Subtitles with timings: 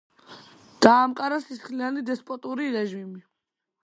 [0.85, 3.23] დაამყარა სისხლიანი დესპოტური რეჟიმი.